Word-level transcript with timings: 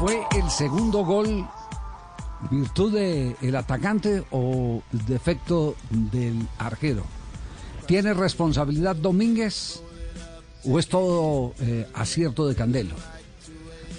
¿Fue 0.00 0.26
el 0.34 0.48
segundo 0.48 1.04
gol 1.04 1.46
virtud 2.50 2.98
del 3.38 3.54
atacante 3.54 4.24
o 4.30 4.82
defecto 4.92 5.76
del 5.90 6.48
arquero? 6.56 7.04
¿Tiene 7.84 8.14
responsabilidad 8.14 8.96
Domínguez 8.96 9.82
o 10.64 10.78
es 10.78 10.88
todo 10.88 11.52
eh, 11.60 11.86
acierto 11.92 12.48
de 12.48 12.54
Candelo? 12.54 12.94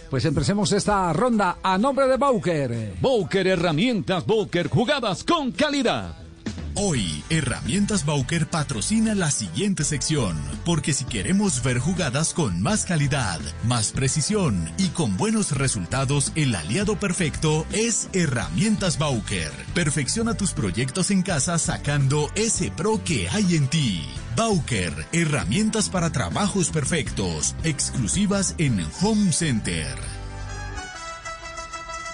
Pues 0.10 0.26
empecemos 0.26 0.72
esta 0.72 1.14
ronda 1.14 1.60
a 1.62 1.78
nombre 1.78 2.08
de 2.08 2.18
Bowker. 2.18 2.96
Bowker 3.00 3.46
Herramientas 3.46 4.26
Bowker, 4.26 4.70
jugadas 4.70 5.24
con 5.24 5.52
calidad. 5.52 6.21
Hoy, 6.84 7.24
Herramientas 7.30 8.08
Bauker 8.08 8.48
patrocina 8.48 9.14
la 9.14 9.30
siguiente 9.30 9.84
sección, 9.84 10.36
porque 10.66 10.94
si 10.94 11.06
queremos 11.06 11.62
ver 11.62 11.78
jugadas 11.78 12.34
con 12.34 12.60
más 12.60 12.86
calidad, 12.86 13.40
más 13.66 13.92
precisión 13.92 14.68
y 14.80 14.88
con 14.88 15.16
buenos 15.16 15.56
resultados, 15.56 16.32
el 16.34 16.56
aliado 16.56 17.00
perfecto 17.00 17.68
es 17.72 18.10
Herramientas 18.14 18.98
Bauker. 18.98 19.52
Perfecciona 19.76 20.34
tus 20.34 20.54
proyectos 20.54 21.12
en 21.12 21.22
casa 21.22 21.60
sacando 21.60 22.32
ese 22.34 22.72
pro 22.72 23.04
que 23.04 23.30
hay 23.30 23.58
en 23.58 23.68
ti. 23.68 24.04
Bauker, 24.36 25.06
herramientas 25.12 25.88
para 25.88 26.12
trabajos 26.12 26.72
perfectos, 26.72 27.56
exclusivas 27.64 28.56
en 28.58 28.84
Home 29.02 29.32
Center. 29.34 30.11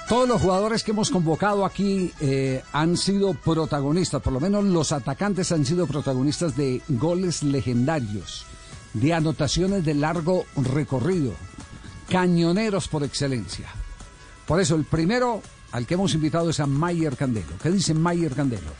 Todos 0.07 0.29
los 0.29 0.41
jugadores 0.41 0.85
que 0.85 0.91
hemos 0.91 1.09
convocado 1.09 1.65
aquí 1.65 2.13
eh, 2.21 2.63
han 2.71 2.95
sido 2.95 3.33
protagonistas, 3.33 4.21
por 4.21 4.31
lo 4.31 4.39
menos 4.39 4.63
los 4.63 4.93
atacantes 4.93 5.51
han 5.51 5.65
sido 5.65 5.85
protagonistas 5.85 6.55
de 6.55 6.81
goles 6.87 7.43
legendarios, 7.43 8.45
de 8.93 9.13
anotaciones 9.13 9.83
de 9.83 9.95
largo 9.95 10.45
recorrido, 10.55 11.33
cañoneros 12.09 12.87
por 12.87 13.03
excelencia. 13.03 13.67
Por 14.45 14.61
eso 14.61 14.75
el 14.75 14.85
primero 14.85 15.41
al 15.73 15.85
que 15.85 15.95
hemos 15.95 16.13
invitado 16.13 16.51
es 16.51 16.61
a 16.61 16.67
Mayer 16.67 17.17
Candelo. 17.17 17.57
¿Qué 17.61 17.69
dice 17.69 17.93
Mayer 17.93 18.33
Candelo? 18.33 18.71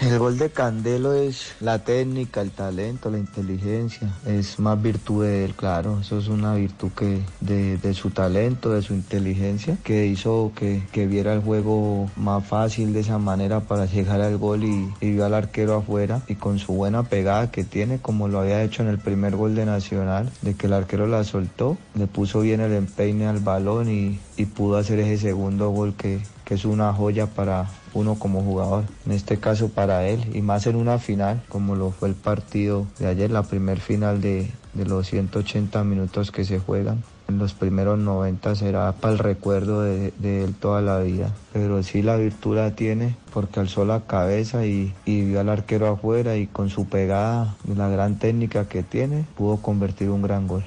El 0.00 0.18
gol 0.18 0.36
de 0.36 0.50
Candelo 0.50 1.14
es 1.14 1.54
la 1.60 1.78
técnica, 1.78 2.42
el 2.42 2.50
talento, 2.50 3.10
la 3.10 3.18
inteligencia. 3.18 4.12
Es 4.26 4.58
más 4.58 4.80
virtud 4.80 5.24
de 5.24 5.46
él, 5.46 5.54
claro. 5.54 6.00
Eso 6.00 6.18
es 6.18 6.28
una 6.28 6.54
virtud 6.54 6.90
que 6.92 7.22
de, 7.40 7.94
su 7.94 8.10
talento, 8.10 8.72
de 8.72 8.82
su 8.82 8.92
inteligencia, 8.92 9.78
que 9.82 10.06
hizo 10.06 10.52
que, 10.54 11.06
viera 11.06 11.32
el 11.32 11.40
juego 11.40 12.10
más 12.16 12.44
fácil 12.46 12.92
de 12.92 13.00
esa 13.00 13.18
manera 13.18 13.60
para 13.60 13.86
llegar 13.86 14.20
al 14.20 14.36
gol 14.36 14.64
y, 14.64 14.92
y 15.00 15.12
vio 15.12 15.24
al 15.24 15.34
arquero 15.34 15.76
afuera. 15.76 16.20
Y 16.28 16.34
con 16.34 16.58
su 16.58 16.74
buena 16.74 17.04
pegada 17.04 17.50
que 17.50 17.64
tiene, 17.64 17.98
como 17.98 18.28
lo 18.28 18.40
había 18.40 18.62
hecho 18.62 18.82
en 18.82 18.88
el 18.88 18.98
primer 18.98 19.34
gol 19.34 19.54
de 19.54 19.64
Nacional, 19.64 20.30
de 20.42 20.54
que 20.54 20.66
el 20.66 20.74
arquero 20.74 21.06
la 21.06 21.24
soltó, 21.24 21.78
le 21.94 22.06
puso 22.06 22.40
bien 22.40 22.60
el 22.60 22.74
empeine 22.74 23.26
al 23.26 23.40
balón 23.40 23.90
y, 23.90 24.20
y 24.36 24.44
pudo 24.44 24.76
hacer 24.76 24.98
ese 24.98 25.16
segundo 25.16 25.70
gol 25.70 25.94
que, 25.96 26.20
que 26.46 26.54
es 26.54 26.64
una 26.64 26.92
joya 26.92 27.26
para 27.26 27.68
uno 27.92 28.14
como 28.14 28.40
jugador, 28.40 28.84
en 29.04 29.12
este 29.12 29.38
caso 29.38 29.68
para 29.68 30.06
él, 30.06 30.24
y 30.32 30.42
más 30.42 30.66
en 30.68 30.76
una 30.76 31.00
final, 31.00 31.42
como 31.48 31.74
lo 31.74 31.90
fue 31.90 32.08
el 32.08 32.14
partido 32.14 32.86
de 33.00 33.08
ayer, 33.08 33.32
la 33.32 33.42
primer 33.42 33.80
final 33.80 34.20
de, 34.20 34.52
los 34.74 35.08
180 35.08 35.82
minutos 35.82 36.30
que 36.30 36.44
se 36.44 36.60
juegan. 36.60 37.02
En 37.28 37.38
los 37.38 37.54
primeros 37.54 37.98
90 37.98 38.54
será 38.54 38.92
para 38.92 39.14
el 39.14 39.18
recuerdo 39.18 39.80
de, 39.82 40.12
él 40.22 40.54
toda 40.54 40.80
la 40.82 41.00
vida. 41.00 41.32
Pero 41.52 41.82
sí 41.82 42.00
la 42.02 42.16
virtud 42.16 42.56
la 42.56 42.76
tiene 42.76 43.16
porque 43.32 43.58
alzó 43.58 43.84
la 43.84 44.02
cabeza 44.02 44.66
y, 44.66 44.94
y 45.04 45.22
vio 45.22 45.40
al 45.40 45.48
arquero 45.48 45.88
afuera 45.88 46.36
y 46.36 46.46
con 46.46 46.70
su 46.70 46.86
pegada 46.86 47.56
y 47.66 47.74
la 47.74 47.88
gran 47.88 48.20
técnica 48.20 48.68
que 48.68 48.84
tiene 48.84 49.24
pudo 49.36 49.56
convertir 49.56 50.10
un 50.10 50.22
gran 50.22 50.46
gol. 50.46 50.62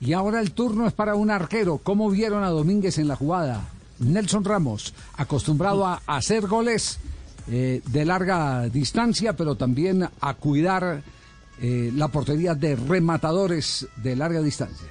Y 0.00 0.14
ahora 0.14 0.40
el 0.40 0.52
turno 0.52 0.86
es 0.86 0.94
para 0.94 1.14
un 1.16 1.30
arquero. 1.30 1.78
¿Cómo 1.82 2.08
vieron 2.08 2.44
a 2.44 2.48
Domínguez 2.48 2.96
en 2.96 3.08
la 3.08 3.16
jugada? 3.16 3.64
Nelson 4.00 4.44
Ramos, 4.44 4.94
acostumbrado 5.16 5.86
a 5.86 6.02
hacer 6.06 6.46
goles 6.46 6.98
eh, 7.50 7.82
de 7.86 8.04
larga 8.04 8.68
distancia, 8.68 9.34
pero 9.34 9.54
también 9.54 10.08
a 10.20 10.34
cuidar 10.34 11.02
eh, 11.60 11.92
la 11.94 12.08
portería 12.08 12.54
de 12.54 12.76
rematadores 12.76 13.86
de 13.96 14.16
larga 14.16 14.40
distancia 14.40 14.88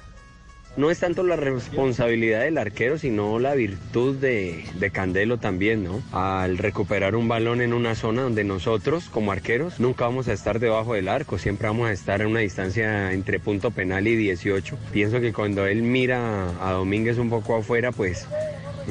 no 0.76 0.90
es 0.90 1.00
tanto 1.00 1.22
la 1.22 1.36
responsabilidad 1.36 2.42
del 2.42 2.56
arquero, 2.56 2.96
sino 2.96 3.38
la 3.38 3.54
virtud 3.54 4.16
de, 4.16 4.64
Candelo 4.92 5.38
también, 5.38 5.84
¿no? 5.84 6.02
Al 6.12 6.58
recuperar 6.58 7.16
un 7.16 7.28
balón 7.28 7.60
en 7.60 7.72
una 7.72 7.94
zona 7.94 8.22
donde 8.22 8.44
nosotros, 8.44 9.08
como 9.10 9.32
arqueros, 9.32 9.80
nunca 9.80 10.04
vamos 10.04 10.28
a 10.28 10.32
estar 10.32 10.58
debajo 10.58 10.94
del 10.94 11.08
arco, 11.08 11.38
siempre 11.38 11.68
vamos 11.68 11.88
a 11.88 11.92
estar 11.92 12.20
en 12.20 12.28
una 12.28 12.40
distancia 12.40 13.12
entre 13.12 13.40
punto 13.40 13.70
penal 13.70 14.06
y 14.06 14.16
18. 14.16 14.78
Pienso 14.92 15.20
que 15.20 15.32
cuando 15.32 15.66
él 15.66 15.82
mira 15.82 16.50
a 16.66 16.72
Domínguez 16.72 17.18
un 17.18 17.30
poco 17.30 17.56
afuera, 17.56 17.92
pues 17.92 18.26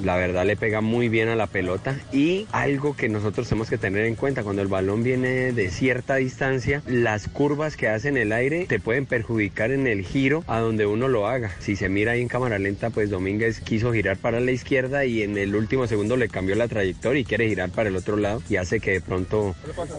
la 0.03 0.15
verdad 0.15 0.45
le 0.45 0.55
pega 0.55 0.81
muy 0.81 1.09
bien 1.09 1.29
a 1.29 1.35
la 1.35 1.47
pelota 1.47 1.99
y 2.11 2.47
algo 2.51 2.95
que 2.95 3.09
nosotros 3.09 3.47
tenemos 3.47 3.69
que 3.69 3.77
tener 3.77 4.05
en 4.05 4.15
cuenta 4.15 4.43
cuando 4.43 4.61
el 4.61 4.67
balón 4.67 5.03
viene 5.03 5.51
de 5.51 5.69
cierta 5.69 6.15
distancia, 6.15 6.81
las 6.87 7.27
curvas 7.27 7.77
que 7.77 7.87
hace 7.87 8.09
en 8.09 8.17
el 8.17 8.31
aire 8.31 8.65
te 8.67 8.79
pueden 8.79 9.05
perjudicar 9.05 9.71
en 9.71 9.87
el 9.87 10.03
giro 10.03 10.43
a 10.47 10.59
donde 10.59 10.85
uno 10.85 11.07
lo 11.07 11.27
haga. 11.27 11.51
Si 11.59 11.75
se 11.75 11.89
mira 11.89 12.13
ahí 12.13 12.21
en 12.21 12.27
cámara 12.27 12.59
lenta, 12.59 12.89
pues 12.89 13.09
Domínguez 13.09 13.61
quiso 13.61 13.93
girar 13.93 14.17
para 14.17 14.39
la 14.39 14.51
izquierda 14.51 15.05
y 15.05 15.23
en 15.23 15.37
el 15.37 15.55
último 15.55 15.87
segundo 15.87 16.17
le 16.17 16.29
cambió 16.29 16.55
la 16.55 16.67
trayectoria 16.67 17.21
y 17.21 17.25
quiere 17.25 17.47
girar 17.47 17.69
para 17.69 17.89
el 17.89 17.95
otro 17.95 18.17
lado 18.17 18.41
y 18.49 18.55
hace 18.55 18.79
que 18.79 18.91
de 18.91 19.01
pronto 19.01 19.55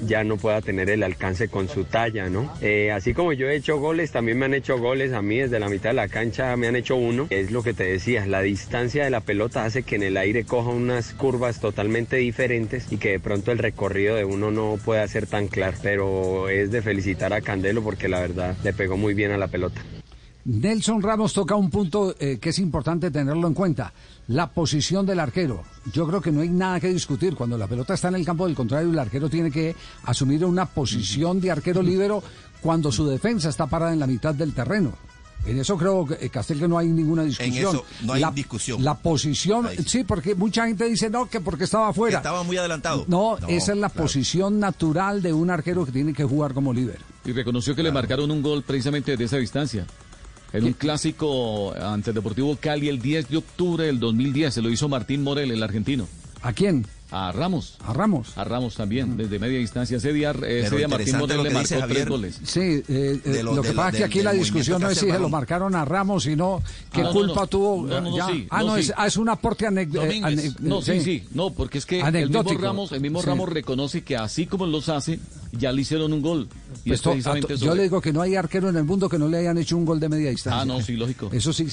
ya 0.07 0.25
no 0.25 0.37
pueda 0.37 0.61
tener 0.61 0.91
el 0.91 1.03
alcance 1.03 1.49
con 1.49 1.69
su 1.69 1.85
talla, 1.85 2.29
¿no? 2.29 2.53
Eh, 2.61 2.91
así 2.93 3.15
como 3.15 3.33
yo 3.33 3.49
he 3.49 3.57
hecho 3.57 3.79
goles, 3.79 4.13
también 4.13 4.39
me 4.39 4.47
han 4.47 4.55
hecho 4.55 4.79
goles 4.79 5.13
a 5.13 5.23
mí 5.23 5.39
desde 5.39 5.61
la 5.61 5.69
mitad 5.69 5.91
de 5.91 5.95
la 5.95 6.09
cancha, 6.09 6.57
me 6.57 6.69
han 6.69 6.77
hecho 6.77 6.97
uno. 6.97 7.27
Es 7.31 7.51
lo 7.51 7.63
que 7.63 7.75
te 7.75 7.85
decía, 7.85 8.27
la 8.27 8.43
distancia 8.43 9.05
de 9.05 9.11
la 9.11 9.21
pelota 9.21 9.65
hace 9.65 9.83
que 9.83 9.90
en 9.97 10.03
el 10.03 10.17
aire 10.17 10.45
coja 10.45 10.71
unas 10.71 11.13
curvas 11.15 11.61
totalmente 11.61 12.17
diferentes 12.17 12.91
y 12.91 12.99
que 12.99 13.11
de 13.11 13.21
pronto 13.21 13.53
el 13.53 13.59
recorrido 13.59 14.17
de 14.17 14.25
uno 14.25 14.51
no 14.51 14.79
pueda 14.85 15.07
ser 15.09 15.27
tan 15.27 15.49
claro. 15.49 15.77
Pero 15.83 16.49
es 16.49 16.71
de 16.71 16.83
felicitar 16.83 17.33
a 17.33 17.41
Candelo 17.41 17.83
porque 17.83 18.09
la 18.09 18.21
verdad 18.21 18.57
le 18.63 18.73
pegó 18.73 18.97
muy 18.97 19.15
bien 19.15 19.33
a 19.33 19.39
la 19.39 19.49
pelota. 19.49 19.83
Nelson 20.45 21.03
Ramos 21.03 21.35
toca 21.35 21.55
un 21.55 21.71
punto 21.71 22.15
eh, 22.19 22.39
que 22.41 22.49
es 22.49 22.59
importante 22.59 23.11
tenerlo 23.11 23.47
en 23.47 23.55
cuenta, 23.55 23.93
la 24.29 24.49
posición 24.49 25.05
del 25.05 25.21
arquero. 25.21 25.63
Yo 25.93 26.07
creo 26.07 26.21
que 26.21 26.33
no 26.33 26.41
hay 26.41 26.49
nada 26.49 26.81
que 26.81 26.89
discutir. 26.89 27.35
Cuando 27.35 27.59
la 27.59 27.67
pelota 27.67 27.95
está 27.95 28.09
en 28.09 28.15
el 28.15 28.25
campo 28.25 28.47
del 28.47 28.57
contrario, 28.57 28.91
el 28.91 28.99
arquero 28.99 29.29
tiene 29.29 29.51
que 29.51 29.77
asumir 30.05 30.45
una 30.45 30.67
posición 30.67 31.41
de 31.41 31.51
arquero 31.51 31.83
libero 31.85 32.23
cuando 32.63 32.91
su 32.91 33.07
defensa 33.07 33.51
está 33.51 33.67
parada 33.67 33.93
en 33.93 34.01
la 34.01 34.07
mitad 34.07 34.35
del 34.35 34.55
terreno. 34.55 34.95
En 35.47 35.59
eso 35.59 35.77
creo, 35.77 36.07
que 36.07 36.25
eh, 36.27 36.29
Castel, 36.29 36.59
que 36.59 36.69
no 36.69 36.77
hay 36.77 36.89
ninguna 36.89 37.25
discusión. 37.25 37.57
En 37.57 37.69
eso 37.69 37.85
no 38.03 38.13
hay 38.13 38.21
la, 38.21 38.31
discusión. 38.31 38.85
La 38.85 38.95
posición, 38.99 39.69
sí, 39.87 40.05
porque 40.05 40.35
mucha 40.35 40.67
gente 40.67 40.85
dice 40.85 41.09
no, 41.09 41.29
que 41.29 41.41
porque 41.41 41.65
estaba 41.65 41.89
afuera. 41.89 42.19
estaba 42.19 42.43
muy 42.43 42.57
adelantado. 42.57 43.05
No, 43.09 43.39
esa 43.49 43.73
es 43.73 43.79
la 43.79 43.89
posición 43.89 44.61
natural 44.61 45.23
de 45.23 45.33
un 45.33 45.51
arquero 45.51 45.87
que 45.87 45.93
tiene 45.93 46.13
que 46.13 46.25
jugar 46.25 46.53
como 46.53 46.73
líder. 46.73 46.99
Y 47.25 47.33
reconoció 47.33 47.75
que 47.75 47.83
le 47.83 47.91
marcaron 47.91 48.31
un 48.31 48.43
gol 48.43 48.63
precisamente 48.63 49.17
de 49.17 49.25
esa 49.25 49.39
distancia. 49.39 49.87
En 50.53 50.65
un 50.65 50.73
clásico 50.73 51.73
ante 51.75 52.13
Deportivo 52.13 52.57
Cali 52.61 52.89
el 52.89 53.01
10 53.01 53.29
de 53.29 53.37
octubre 53.37 53.87
del 53.87 54.01
2010 54.01 54.55
se 54.55 54.63
lo 54.63 54.69
hizo 54.69 54.89
Martín 54.89 55.23
Morel, 55.23 55.51
el 55.53 55.63
argentino. 55.63 56.09
¿A 56.43 56.53
quién? 56.53 56.87
A 57.11 57.33
Ramos. 57.33 57.77
A 57.85 57.93
Ramos. 57.93 58.37
A 58.39 58.45
Ramos 58.45 58.75
también, 58.75 59.17
desde 59.17 59.39
media 59.39 59.59
distancia. 59.59 59.97
Ese 59.97 60.13
día, 60.13 60.31
ese 60.31 60.77
día 60.77 60.89
Martín 60.89 61.19
le 61.43 61.51
marcó 61.51 61.87
tres 61.89 62.09
goles. 62.09 62.41
Sí, 62.45 62.61
eh, 62.61 63.21
eh, 63.25 63.43
lo, 63.43 63.63
que 63.63 63.73
pasa 63.73 63.91
es 63.91 63.97
que 63.97 64.05
aquí 64.05 64.23
la 64.23 64.33
discusión 64.33 64.81
no 64.81 64.91
es 64.91 64.99
si 64.99 65.11
se 65.11 65.19
lo 65.19 65.29
marcaron 65.29 65.75
a 65.75 65.85
Ramos, 65.85 66.25
sino 66.25 66.63
qué 66.93 67.03
ah, 67.03 67.11
culpa 67.13 67.47
tuvo. 67.47 67.89
ah, 67.93 68.63
no, 68.63 68.77
es, 68.77 68.93
ah, 68.97 69.07
es, 69.07 69.17
un 69.17 69.29
aporte 69.29 69.67
anecdótico. 69.67 70.29
no, 70.61 70.83
sí, 70.83 71.01
sí, 71.01 71.25
no, 71.33 71.51
porque 71.51 71.79
es 71.79 71.87
que 71.87 72.01
el 72.01 72.31
mismo 72.31 72.53
Ramos, 72.59 72.93
el 72.93 73.01
mismo 73.01 73.23
Ramos 73.23 73.49
reconoce 73.49 74.03
que 74.03 74.17
así 74.17 74.47
como 74.47 74.67
los 74.67 74.89
hace, 74.89 75.19
ya 75.53 75.73
le 75.73 75.83
hicieron 75.83 76.13
un 76.13 76.23
gol. 76.23 76.49
Y 76.85 76.91
pues 76.91 77.61
yo 77.61 77.75
le 77.75 77.85
digo 77.85 78.01
que 78.01 78.13
no 78.13 78.23
hay 78.23 78.35
arquero 78.35 78.69
en 78.69 78.77
el 78.77 78.85
mundo 78.85 79.09
que 79.09 79.19
no 79.19 79.29
le 79.29 79.39
hayan 79.39 79.59
hecho 79.59 79.77
un 79.77 79.85
gol 79.85 80.01
de 80.01 80.09
media 80.09 80.31
distancia. 80.31 80.63
Ah, 80.63 80.65
no, 80.65 80.81
sí, 80.81 80.97
lógico. 80.97 81.31
Eso 81.33 81.53
sí, 81.53 81.67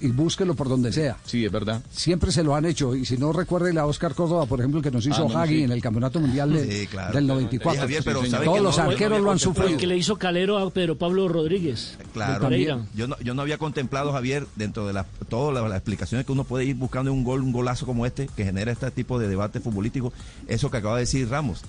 y 0.00 0.08
búsquelo 0.08 0.54
por 0.54 0.68
donde 0.68 0.92
sea. 0.92 1.16
Sí, 1.24 1.44
es 1.44 1.52
verdad. 1.52 1.82
Siempre 1.90 2.32
se 2.32 2.42
lo 2.42 2.54
han 2.54 2.64
hecho. 2.64 2.94
Y 2.94 3.04
si 3.04 3.16
no, 3.16 3.32
recuerde 3.32 3.78
a 3.78 3.86
Oscar 3.86 4.14
Córdoba, 4.14 4.46
por 4.46 4.60
ejemplo, 4.60 4.82
que 4.82 4.90
nos 4.90 5.06
hizo 5.06 5.28
ah, 5.36 5.42
Hagi 5.42 5.62
en 5.64 5.72
el 5.72 5.80
Campeonato 5.80 6.20
Mundial 6.20 6.52
del 6.52 7.26
94. 7.26 7.86
Todos 8.44 8.60
los 8.60 8.78
arqueros 8.78 9.20
lo 9.20 9.30
han 9.30 9.38
sufrido. 9.38 9.68
El 9.70 9.76
que 9.76 9.86
le 9.86 9.96
hizo 9.96 10.16
Calero 10.16 10.58
a 10.58 10.70
Pedro 10.70 10.96
Pablo 10.96 11.28
Rodríguez. 11.28 11.98
Claro. 12.12 12.48
Yo 12.94 13.06
no, 13.06 13.16
yo 13.20 13.34
no 13.34 13.42
había 13.42 13.58
contemplado, 13.58 14.12
Javier, 14.12 14.46
dentro 14.56 14.86
de 14.86 14.92
la, 14.92 15.04
todas 15.28 15.54
las, 15.54 15.78
explicaciones 15.78 16.26
que 16.26 16.32
uno 16.32 16.44
puede 16.44 16.64
ir 16.64 16.76
buscando 16.76 17.12
un 17.12 17.24
gol, 17.24 17.42
un 17.42 17.52
golazo 17.52 17.86
como 17.86 18.06
este, 18.06 18.28
que 18.36 18.44
genera 18.44 18.72
este 18.72 18.90
tipo 18.90 19.18
de 19.18 19.28
debate 19.28 19.60
futbolístico, 19.60 20.12
eso 20.46 20.70
que 20.70 20.78
acaba 20.78 20.96
de 20.96 21.02
decir 21.02 21.28
Ramos 21.28 21.62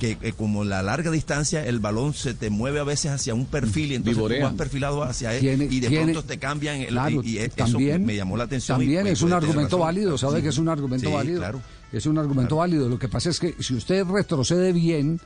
que, 0.00 0.32
como 0.32 0.64
la 0.64 0.82
larga 0.82 1.10
distancia 1.10 1.64
el 1.64 1.78
balón 1.78 2.14
se 2.14 2.32
te 2.34 2.48
mueve 2.48 2.80
a 2.80 2.84
veces 2.84 3.12
hacia 3.12 3.34
un 3.34 3.44
perfil 3.44 3.92
y 3.92 3.94
entonces 3.96 4.22
tú 4.22 4.42
vas 4.42 4.54
perfilado 4.54 5.02
hacia 5.02 5.34
él 5.34 5.68
y 5.70 5.80
de 5.80 5.90
pronto 5.90 6.24
te 6.24 6.38
cambian 6.38 6.80
y, 6.80 7.38
eso 7.38 7.78
me 7.78 8.16
llamó 8.16 8.36
la 8.36 8.44
atención. 8.44 8.78
También 8.78 9.06
es 9.06 9.22
un 9.22 9.32
argumento 9.32 9.78
válido, 9.78 10.16
¿sabe 10.18 10.42
que 10.42 10.48
es 10.48 10.58
un 10.58 10.68
argumento 10.68 11.10
válido? 11.12 11.38
Claro, 11.38 11.60
es 11.92 12.06
un 12.06 12.18
argumento 12.18 12.56
válido. 12.56 12.88
Lo 12.88 12.98
que 12.98 13.08
pasa 13.08 13.30
es 13.30 13.38
que 13.38 13.54
si 13.60 13.74
usted 13.74 14.04
retrocede 14.06 14.72
bien 14.72 15.20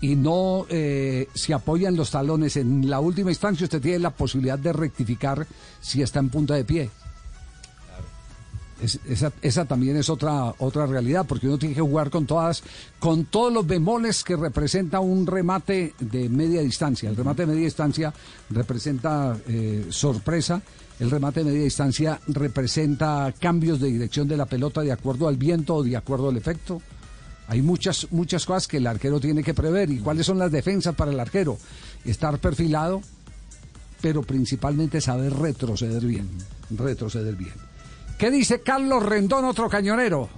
y 0.00 0.16
no 0.16 0.66
eh, 0.70 1.28
se 1.34 1.52
apoya 1.52 1.88
en 1.88 1.96
los 1.96 2.10
talones 2.10 2.56
en 2.56 2.88
la 2.88 3.00
última 3.00 3.30
instancia, 3.30 3.64
usted 3.64 3.82
tiene 3.82 3.98
la 3.98 4.10
posibilidad 4.10 4.58
de 4.58 4.72
rectificar 4.72 5.46
si 5.80 6.00
está 6.00 6.20
en 6.20 6.30
punta 6.30 6.54
de 6.54 6.64
pie. 6.64 6.90
Esa, 9.42 9.64
también 9.66 9.96
es 9.96 10.08
otra 10.08 10.54
otra 10.58 10.86
realidad, 10.86 11.26
porque 11.26 11.46
uno 11.46 11.58
tiene 11.58 11.74
que 11.74 11.80
jugar 11.80 12.10
con 12.10 12.26
todas, 12.26 12.62
con 12.98 13.26
todos 13.26 13.52
los 13.52 13.66
bemoles 13.66 14.24
que 14.24 14.36
representa 14.36 15.00
un 15.00 15.26
remate 15.26 15.94
de 15.98 16.28
media 16.28 16.62
distancia. 16.62 17.10
El 17.10 17.16
remate 17.16 17.42
de 17.42 17.48
media 17.48 17.64
distancia 17.64 18.12
representa 18.50 19.36
eh, 19.46 19.86
sorpresa, 19.90 20.62
el 20.98 21.10
remate 21.10 21.40
de 21.40 21.50
media 21.50 21.64
distancia 21.64 22.20
representa 22.26 23.32
cambios 23.38 23.80
de 23.80 23.88
dirección 23.90 24.28
de 24.28 24.36
la 24.36 24.46
pelota 24.46 24.82
de 24.82 24.92
acuerdo 24.92 25.28
al 25.28 25.36
viento 25.36 25.76
o 25.76 25.82
de 25.82 25.96
acuerdo 25.96 26.28
al 26.28 26.36
efecto. 26.36 26.82
Hay 27.48 27.62
muchas, 27.62 28.06
muchas 28.12 28.46
cosas 28.46 28.68
que 28.68 28.76
el 28.76 28.86
arquero 28.86 29.18
tiene 29.18 29.42
que 29.42 29.54
prever. 29.54 29.90
¿Y 29.90 29.98
cuáles 29.98 30.26
son 30.26 30.38
las 30.38 30.52
defensas 30.52 30.94
para 30.94 31.10
el 31.10 31.18
arquero? 31.18 31.58
Estar 32.04 32.38
perfilado, 32.38 33.00
pero 34.00 34.22
principalmente 34.22 35.00
saber 35.00 35.32
retroceder 35.32 36.04
bien. 36.04 36.28
Retroceder 36.70 37.34
bien. 37.34 37.69
¿Qué 38.20 38.30
dice 38.30 38.60
Carlos 38.60 39.02
Rendón, 39.02 39.46
otro 39.46 39.70
cañonero? 39.70 40.28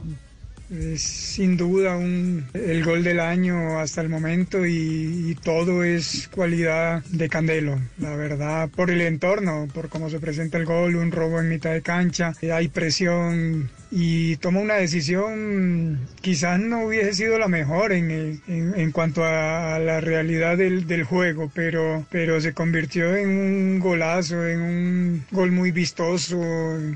Es 0.71 1.03
sin 1.03 1.57
duda 1.57 1.97
un, 1.97 2.47
el 2.55 2.85
gol 2.85 3.03
del 3.03 3.19
año 3.19 3.81
hasta 3.81 4.01
el 4.01 4.09
momento 4.09 4.65
y, 4.65 5.31
y, 5.31 5.35
todo 5.35 5.83
es 5.83 6.29
cualidad 6.29 7.03
de 7.07 7.29
Candelo. 7.29 7.81
La 7.99 8.15
verdad, 8.15 8.71
por 8.71 8.93
el 8.93 9.01
entorno, 9.01 9.67
por 9.75 9.89
cómo 9.89 10.11
se 10.11 10.21
presenta 10.21 10.59
el 10.59 10.65
gol, 10.65 10.95
un 10.95 11.11
robo 11.11 11.41
en 11.41 11.49
mitad 11.49 11.73
de 11.73 11.83
cancha, 11.83 12.35
hay 12.53 12.69
presión 12.69 13.69
y 13.95 14.37
toma 14.37 14.61
una 14.61 14.77
decisión 14.77 16.09
quizás 16.23 16.59
no 16.59 16.87
hubiese 16.87 17.13
sido 17.13 17.39
la 17.39 17.47
mejor 17.47 17.93
en, 17.93 18.41
en, 18.49 18.91
cuanto 18.91 19.23
a, 19.23 19.79
la 19.79 20.01
realidad 20.01 20.57
del, 20.57 20.87
del, 20.87 21.05
juego, 21.05 21.53
pero, 21.55 22.07
pero 22.11 22.41
se 22.41 22.55
convirtió 22.55 23.15
en 23.15 23.29
un 23.29 23.81
golazo, 23.81 24.47
en 24.47 24.63
un 24.63 25.25
gol 25.31 25.53
muy 25.53 25.73
vistoso, 25.73 26.39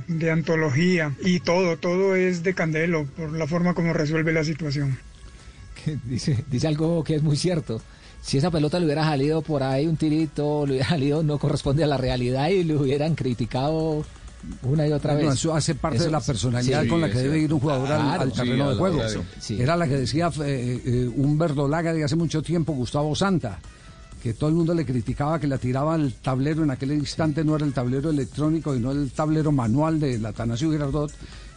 de 0.08 0.30
antología 0.30 1.14
y 1.22 1.40
todo, 1.40 1.76
todo 1.76 2.16
es 2.16 2.42
de 2.42 2.54
Candelo 2.54 3.04
por 3.04 3.30
la 3.32 3.46
forma 3.46 3.74
como 3.74 3.92
resuelve 3.92 4.32
la 4.32 4.44
situación. 4.44 4.98
Dice, 6.04 6.44
dice 6.50 6.66
algo 6.66 7.04
que 7.04 7.16
es 7.16 7.22
muy 7.22 7.36
cierto 7.36 7.80
si 8.22 8.38
esa 8.38 8.50
pelota 8.50 8.80
le 8.80 8.86
hubiera 8.86 9.04
salido 9.04 9.40
por 9.42 9.62
ahí 9.62 9.86
un 9.86 9.96
tirito, 9.96 10.66
le 10.66 10.72
hubiera 10.72 10.88
salido 10.88 11.22
no 11.22 11.38
corresponde 11.38 11.84
a 11.84 11.86
la 11.86 11.96
realidad 11.96 12.48
y 12.48 12.64
le 12.64 12.74
hubieran 12.74 13.14
criticado 13.14 14.04
una 14.62 14.86
y 14.86 14.92
otra 14.92 15.14
vez. 15.14 15.34
eso 15.34 15.54
hace 15.54 15.74
parte 15.74 16.04
de 16.04 16.10
la 16.10 16.20
personalidad 16.20 16.82
sí, 16.82 16.88
con 16.88 17.00
la 17.00 17.10
que 17.10 17.18
debe 17.18 17.38
ir 17.38 17.52
un 17.52 17.60
jugador 17.60 17.90
al, 17.92 18.20
al, 18.20 18.32
terreno 18.32 18.70
de 18.70 18.76
juego. 18.76 19.00
Era 19.50 19.76
la 19.76 19.86
que 19.86 19.96
decía 19.96 20.30
eh, 20.44 20.82
eh, 20.84 21.10
un 21.14 21.38
verdolaga 21.38 21.92
de 21.92 22.04
hace 22.04 22.16
mucho 22.16 22.42
tiempo, 22.42 22.72
Gustavo 22.72 23.14
Santa, 23.14 23.58
que 24.22 24.34
todo 24.34 24.50
el 24.50 24.56
mundo 24.56 24.74
le 24.74 24.84
criticaba 24.84 25.38
que 25.38 25.46
la 25.46 25.58
tiraba 25.58 25.94
al 25.94 26.14
tablero, 26.14 26.62
en 26.62 26.70
aquel 26.70 26.92
instante 26.92 27.44
no 27.44 27.56
era 27.56 27.64
el 27.64 27.72
tablero 27.72 28.10
electrónico, 28.10 28.74
sino 28.74 28.92
el 28.92 29.10
tablero 29.10 29.52
manual 29.52 30.00
de 30.00 30.18
la 30.18 30.30
Atanasio 30.30 30.70
Girardot. 30.70 31.12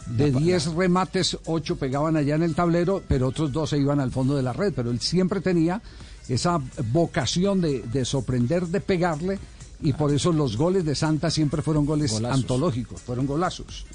De 0.06 0.32
10 0.32 0.74
remates, 0.74 1.38
8 1.44 1.76
pegaban 1.76 2.16
allá 2.16 2.34
en 2.34 2.42
el 2.42 2.54
tablero, 2.54 3.02
pero 3.06 3.28
otros 3.28 3.52
2 3.52 3.70
se 3.70 3.78
iban 3.78 4.00
al 4.00 4.10
fondo 4.10 4.34
de 4.34 4.42
la 4.42 4.52
red. 4.52 4.72
Pero 4.74 4.90
él 4.90 4.98
siempre 5.00 5.40
tenía 5.40 5.80
esa 6.28 6.60
vocación 6.92 7.60
de, 7.60 7.82
de 7.82 8.04
sorprender, 8.04 8.66
de 8.66 8.80
pegarle 8.80 9.38
y 9.82 9.92
por 9.92 10.12
eso 10.12 10.32
los 10.32 10.56
goles 10.56 10.84
de 10.84 10.94
Santa 10.94 11.30
siempre 11.30 11.62
fueron 11.62 11.86
goles 11.86 12.12
golazos. 12.12 12.40
antológicos, 12.40 13.00
fueron 13.00 13.26
golazos. 13.26 13.86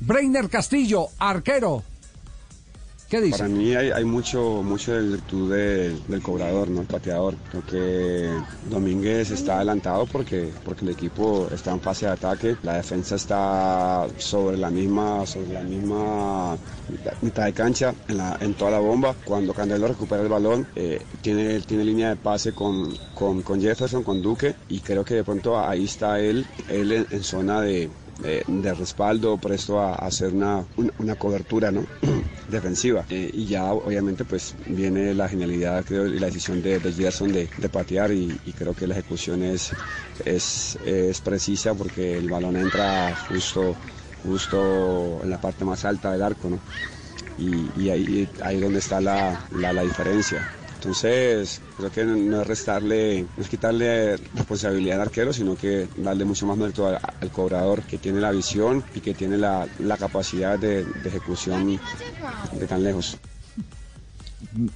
Breiner 0.00 0.48
Castillo, 0.48 1.08
arquero. 1.18 1.82
¿Qué 3.12 3.20
dice? 3.20 3.40
Para 3.40 3.50
mí 3.50 3.74
hay, 3.74 3.90
hay 3.90 4.06
mucho, 4.06 4.62
mucho 4.62 4.94
de 4.94 5.02
virtud 5.02 5.52
de, 5.52 5.94
del 6.08 6.22
cobrador, 6.22 6.70
¿no? 6.70 6.80
El 6.80 6.86
pateador. 6.86 7.34
Creo 7.50 7.66
que 7.66 8.30
Domínguez 8.70 9.30
está 9.30 9.56
adelantado 9.56 10.06
porque, 10.06 10.50
porque 10.64 10.86
el 10.86 10.92
equipo 10.92 11.46
está 11.52 11.72
en 11.72 11.80
fase 11.82 12.06
de 12.06 12.12
ataque. 12.12 12.56
La 12.62 12.78
defensa 12.78 13.16
está 13.16 14.06
sobre 14.16 14.56
la 14.56 14.70
misma, 14.70 15.26
sobre 15.26 15.52
la 15.52 15.60
misma 15.60 16.56
mitad 17.20 17.44
de 17.44 17.52
cancha, 17.52 17.94
en, 18.08 18.16
la, 18.16 18.38
en 18.40 18.54
toda 18.54 18.70
la 18.70 18.78
bomba. 18.78 19.14
Cuando 19.26 19.52
Candelo 19.52 19.88
recupera 19.88 20.22
el 20.22 20.30
balón, 20.30 20.66
eh, 20.74 21.02
tiene, 21.20 21.60
tiene 21.60 21.84
línea 21.84 22.08
de 22.08 22.16
pase 22.16 22.54
con, 22.54 22.96
con, 23.14 23.42
con, 23.42 23.60
Jefferson, 23.60 24.04
con 24.04 24.22
Duque, 24.22 24.54
y 24.70 24.80
creo 24.80 25.04
que 25.04 25.16
de 25.16 25.24
pronto 25.24 25.60
ahí 25.60 25.84
está 25.84 26.18
él, 26.18 26.46
él 26.70 26.90
en, 26.92 27.06
en 27.10 27.22
zona 27.22 27.60
de, 27.60 27.90
de, 28.22 28.42
de, 28.46 28.74
respaldo, 28.74 29.36
presto 29.36 29.80
a, 29.80 29.90
a 29.92 30.06
hacer 30.06 30.32
una, 30.32 30.64
una, 30.78 30.92
una, 30.98 31.14
cobertura 31.16 31.70
¿no? 31.70 31.84
defensiva. 32.52 33.04
Eh, 33.10 33.30
y 33.32 33.46
ya 33.46 33.72
obviamente 33.72 34.24
pues 34.24 34.54
viene 34.66 35.14
la 35.14 35.28
genialidad 35.28 35.84
creo, 35.84 36.06
y 36.06 36.18
la 36.18 36.26
decisión 36.26 36.62
de, 36.62 36.78
de 36.78 36.92
Gerson 36.92 37.32
de, 37.32 37.48
patear 37.72 38.12
y, 38.12 38.38
creo 38.56 38.74
que 38.74 38.86
la 38.86 38.94
ejecución 38.94 39.42
es, 39.42 39.72
es, 40.24 40.78
es 40.84 41.20
precisa 41.20 41.74
porque 41.74 42.18
el 42.18 42.28
balón 42.28 42.56
entra 42.56 43.16
justo 43.28 43.74
justo 44.22 45.20
en 45.22 45.30
la 45.30 45.40
parte 45.40 45.64
más 45.64 45.84
alta 45.84 46.12
del 46.12 46.22
arco, 46.22 46.48
¿no? 46.48 46.58
Y, 47.38 47.70
y 47.80 47.90
ahí, 47.90 48.28
ahí 48.42 48.60
donde 48.60 48.78
está 48.78 49.00
la, 49.00 49.40
la, 49.50 49.72
la, 49.72 49.82
diferencia. 49.82 50.48
Entonces, 50.82 51.60
creo 51.76 51.92
que 51.92 52.04
no 52.04 52.40
es 52.40 52.46
restarle, 52.48 53.24
no 53.36 53.42
es 53.44 53.48
quitarle 53.48 54.16
responsabilidad 54.16 54.96
al 54.96 55.02
arquero, 55.06 55.32
sino 55.32 55.54
que 55.54 55.86
darle 55.96 56.24
mucho 56.24 56.44
más 56.44 56.58
mérito 56.58 56.88
al, 56.88 57.30
cobrador 57.30 57.82
que 57.82 57.98
tiene 57.98 58.20
la 58.20 58.32
visión 58.32 58.82
y 58.92 58.98
que 58.98 59.14
tiene 59.14 59.38
la, 59.38 59.68
capacidad 59.96 60.58
de, 60.58 60.84
ejecución 61.04 61.78
de 62.58 62.66
tan 62.66 62.82
lejos. 62.82 63.16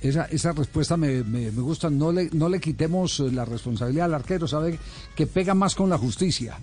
Esa, 0.00 0.26
esa 0.26 0.52
respuesta 0.52 0.96
me, 0.96 1.24
me, 1.24 1.50
gusta. 1.50 1.90
No 1.90 2.12
le, 2.12 2.30
no 2.32 2.48
le 2.48 2.60
quitemos 2.60 3.18
la 3.18 3.44
responsabilidad 3.44 4.04
al 4.04 4.14
arquero, 4.14 4.46
sabe 4.46 4.78
que 5.16 5.26
pega 5.26 5.54
más 5.54 5.74
con 5.74 5.90
la 5.90 5.98
justicia. 5.98 6.56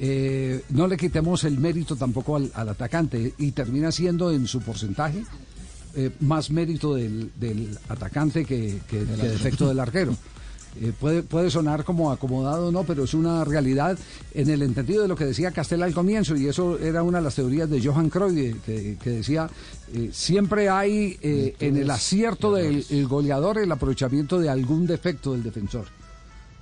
Eh, 0.00 0.64
no 0.70 0.88
le 0.88 0.96
quitemos 0.96 1.44
el 1.44 1.60
mérito 1.60 1.94
tampoco 1.94 2.34
al, 2.34 2.50
atacante 2.52 3.34
y 3.38 3.52
termina 3.52 3.92
siendo 3.92 4.32
en 4.32 4.48
su 4.48 4.60
porcentaje 4.60 5.22
eh, 5.96 6.10
más 6.20 6.50
mérito 6.50 6.94
del, 6.94 7.30
del 7.36 7.78
atacante 7.88 8.44
que, 8.44 8.80
que, 8.88 8.98
que 8.98 9.28
defecto 9.28 9.68
del 9.68 9.80
arquero. 9.80 10.16
Eh, 10.80 10.92
puede, 10.98 11.22
puede 11.22 11.50
sonar 11.50 11.84
como 11.84 12.10
acomodado, 12.10 12.72
no, 12.72 12.82
pero 12.82 13.04
es 13.04 13.14
una 13.14 13.44
realidad 13.44 13.96
en 14.32 14.50
el 14.50 14.62
entendido 14.62 15.02
de 15.02 15.08
lo 15.08 15.14
que 15.14 15.24
decía 15.24 15.52
Castell 15.52 15.82
al 15.84 15.94
comienzo, 15.94 16.34
y 16.34 16.48
eso 16.48 16.78
era 16.80 17.04
una 17.04 17.18
de 17.18 17.24
las 17.24 17.36
teorías 17.36 17.70
de 17.70 17.80
Johan 17.80 18.10
Cruyff, 18.10 18.60
que, 18.64 18.96
que, 19.00 19.10
decía, 19.10 19.48
eh, 19.92 20.10
siempre 20.12 20.68
hay 20.68 21.16
eh, 21.22 21.54
en 21.60 21.76
el 21.76 21.88
acierto 21.90 22.52
del 22.52 22.84
el 22.90 23.06
goleador 23.06 23.58
el 23.58 23.70
aprovechamiento 23.70 24.40
de 24.40 24.48
algún 24.48 24.86
defecto 24.86 25.32
del 25.32 25.44
defensor. 25.44 25.86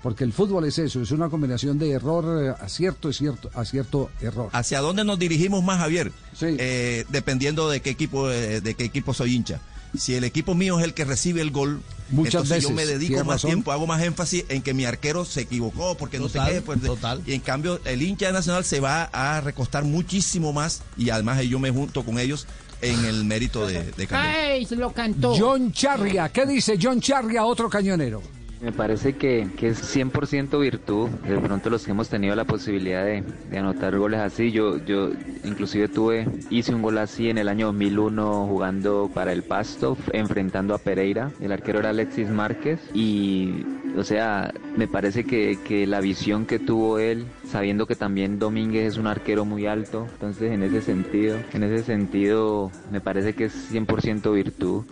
Porque 0.03 0.25
el 0.25 0.33
fútbol 0.33 0.65
es 0.65 0.79
eso, 0.79 1.01
es 1.01 1.13
una 1.13 1.29
combinación 1.29 1.79
de 1.79 1.91
error, 1.91 2.57
acierto, 2.61 3.09
acierto, 3.09 3.51
acierto, 3.55 4.11
error. 4.21 4.51
¿Hacia 4.53 4.81
dónde 4.81 5.05
nos 5.05 5.19
dirigimos 5.19 5.63
más, 5.63 5.79
Javier? 5.79 6.11
Sí. 6.35 6.57
Eh, 6.59 7.05
dependiendo 7.09 7.71
de 7.71 7.81
qué 7.81 7.91
equipo, 7.91 8.29
de 8.29 8.75
qué 8.77 8.85
equipo 8.85 9.15
soy 9.15 9.35
hincha. 9.37 9.61
Si 9.97 10.15
el 10.15 10.25
equipo 10.25 10.55
mío 10.55 10.79
es 10.79 10.85
el 10.85 10.95
que 10.95 11.05
recibe 11.05 11.43
el 11.43 11.51
gol, 11.51 11.83
Muchas 12.09 12.35
entonces 12.35 12.57
veces, 12.57 12.71
yo 12.71 12.75
me 12.75 12.87
dedico 12.87 13.19
más 13.19 13.37
razón. 13.37 13.51
tiempo, 13.51 13.73
hago 13.73 13.87
más 13.87 14.03
énfasis 14.03 14.45
en 14.49 14.63
que 14.63 14.75
mi 14.75 14.87
arquero 14.87 15.25
se 15.25 15.43
equivocó, 15.43 15.97
porque 15.97 16.19
total, 16.19 16.41
no 16.41 16.47
sé 16.47 16.55
qué. 16.55 16.63
Pues, 16.63 16.81
total. 16.81 17.23
Y 17.27 17.35
en 17.35 17.41
cambio, 17.41 17.79
el 17.85 18.03
hincha 18.03 18.27
de 18.27 18.33
Nacional 18.33 18.65
se 18.65 18.81
va 18.81 19.05
a 19.05 19.41
recostar 19.43 19.85
muchísimo 19.85 20.53
más, 20.53 20.83
y 20.97 21.11
además 21.11 21.43
yo 21.43 21.59
me 21.59 21.71
junto 21.71 22.05
con 22.05 22.19
ellos 22.19 22.47
en 22.81 23.05
el 23.05 23.25
mérito 23.25 23.67
de, 23.67 23.85
de 23.93 24.09
¡Ay! 24.11 24.65
Se 24.65 24.77
lo 24.77 24.93
cantó. 24.93 25.37
John 25.39 25.73
Charria, 25.73 26.31
¿qué 26.31 26.47
dice 26.47 26.79
John 26.81 27.01
Charria, 27.01 27.45
otro 27.45 27.69
cañonero? 27.69 28.23
Me 28.63 28.71
parece 28.71 29.15
que, 29.15 29.49
que 29.57 29.69
es 29.69 29.97
100% 29.97 30.61
virtud. 30.61 31.09
De 31.09 31.37
pronto 31.39 31.69
los 31.69 31.85
que 31.85 31.91
hemos 31.91 32.09
tenido 32.09 32.37
la 32.37 32.45
posibilidad 32.45 33.05
de, 33.05 33.25
anotar 33.59 33.99
goles 33.99 34.21
así, 34.21 34.53
yo, 34.53 34.79
yo 34.85 35.11
inclusive 35.43 35.89
tuve, 35.89 36.29
hice 36.49 36.73
un 36.73 36.81
gol 36.81 36.99
así 36.99 37.29
en 37.29 37.39
el 37.39 37.49
año 37.49 37.67
2001 37.67 38.47
jugando 38.47 39.11
para 39.13 39.33
el 39.33 39.43
Pasto, 39.43 39.97
enfrentando 40.13 40.75
a 40.75 40.79
Pereira. 40.79 41.33
El 41.41 41.51
arquero 41.51 41.81
era 41.81 41.91
Alexis 41.91 42.29
Márquez 42.29 42.79
y, 42.95 43.65
o 43.97 44.05
sea, 44.05 44.55
me 44.77 44.87
parece 44.87 45.25
que, 45.25 45.59
que 45.65 45.85
la 45.89 46.01
visión 46.01 46.47
que 46.47 46.61
tuvo 46.61 47.01
él, 47.01 47.27
sabiendo 47.49 47.87
que 47.87 47.97
también 47.97 48.39
Domínguez 48.39 48.93
es 48.93 48.97
un 48.97 49.09
arquero 49.09 49.45
muy 49.45 49.67
alto, 49.67 50.07
entonces 50.13 50.53
en 50.53 50.63
ese 50.63 50.83
sentido, 50.83 51.37
en 51.53 51.65
ese 51.65 51.83
sentido 51.83 52.71
me 52.93 53.01
parece 53.01 53.35
que 53.35 53.47
es 53.47 53.73
100% 53.73 54.33
virtud. 54.33 54.85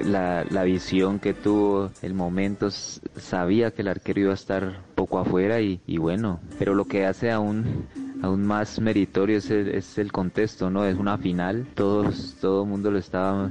La, 0.00 0.44
la 0.50 0.64
visión 0.64 1.18
que 1.18 1.34
tuvo, 1.34 1.90
el 2.02 2.14
momento, 2.14 2.70
sabía 2.70 3.70
que 3.70 3.82
el 3.82 3.88
arquero 3.88 4.20
iba 4.20 4.30
a 4.32 4.34
estar 4.34 4.80
poco 4.94 5.18
afuera 5.18 5.60
y, 5.60 5.80
bueno, 5.98 6.40
pero 6.58 6.74
lo 6.74 6.86
que 6.86 7.06
hace 7.06 7.30
aún 7.30 7.86
aún 8.22 8.46
más 8.46 8.80
meritorio 8.80 9.36
es 9.36 9.50
el, 9.50 9.68
es 9.68 9.98
el, 9.98 10.10
contexto, 10.10 10.70
¿no? 10.70 10.86
Es 10.86 10.96
una 10.96 11.18
final, 11.18 11.66
todos, 11.74 12.36
todo 12.40 12.62
el 12.62 12.70
mundo 12.70 12.90
lo 12.90 12.98
estaba, 12.98 13.50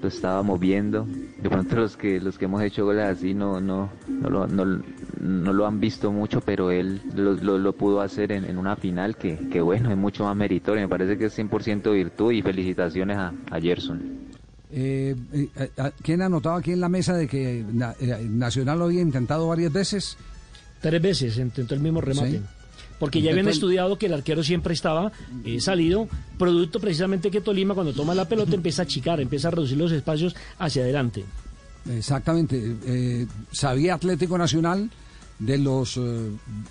lo 0.00 0.08
estaba 0.08 0.44
moviendo. 0.44 1.08
De 1.42 1.50
pronto 1.50 1.74
los 1.74 1.96
que, 1.96 2.20
los 2.20 2.38
que 2.38 2.44
hemos 2.44 2.62
hecho 2.62 2.84
goles 2.84 3.04
así 3.04 3.34
no, 3.34 3.60
no, 3.60 3.90
no, 4.06 4.30
lo, 4.30 4.46
no, 4.46 4.80
no 5.18 5.52
lo 5.52 5.66
han 5.66 5.80
visto 5.80 6.12
mucho, 6.12 6.40
pero 6.40 6.70
él 6.70 7.00
lo, 7.16 7.58
lo, 7.58 7.72
pudo 7.72 8.00
hacer 8.00 8.30
en, 8.30 8.44
en, 8.44 8.58
una 8.58 8.76
final 8.76 9.16
que, 9.16 9.36
que, 9.50 9.60
bueno, 9.60 9.90
es 9.90 9.96
mucho 9.96 10.22
más 10.22 10.36
meritorio. 10.36 10.82
Me 10.82 10.88
parece 10.88 11.18
que 11.18 11.24
es 11.24 11.36
100% 11.36 11.92
virtud 11.92 12.30
y 12.30 12.42
felicitaciones 12.42 13.16
a, 13.16 13.32
a 13.50 13.60
Gerson. 13.60 14.21
Eh, 14.72 15.14
eh, 15.34 15.70
¿Quién 16.02 16.22
ha 16.22 16.28
notado 16.28 16.56
aquí 16.56 16.72
en 16.72 16.80
la 16.80 16.88
mesa 16.88 17.14
de 17.14 17.28
que 17.28 17.60
eh, 17.60 18.26
Nacional 18.28 18.78
lo 18.78 18.86
había 18.86 19.02
intentado 19.02 19.48
varias 19.48 19.72
veces? 19.72 20.16
Tres 20.80 21.00
veces 21.00 21.36
intentó 21.36 21.74
el 21.74 21.80
mismo 21.80 22.00
remate. 22.00 22.32
¿Sí? 22.32 22.40
porque 23.02 23.20
ya 23.20 23.32
habían 23.32 23.48
estudiado 23.48 23.98
que 23.98 24.06
el 24.06 24.14
arquero 24.14 24.44
siempre 24.44 24.74
estaba 24.74 25.10
eh, 25.44 25.60
salido 25.60 26.08
producto 26.38 26.78
precisamente 26.78 27.32
que 27.32 27.40
Tolima 27.40 27.74
cuando 27.74 27.92
toma 27.92 28.14
la 28.14 28.28
pelota 28.28 28.54
empieza 28.54 28.82
a 28.82 28.84
achicar, 28.84 29.20
empieza 29.20 29.48
a 29.48 29.50
reducir 29.50 29.76
los 29.76 29.90
espacios 29.90 30.36
hacia 30.60 30.84
adelante. 30.84 31.24
Exactamente. 31.90 32.76
Eh, 32.86 33.26
sabía 33.50 33.94
Atlético 33.94 34.38
Nacional 34.38 34.88
de 35.40 35.58
los 35.58 35.96
eh, 35.96 36.30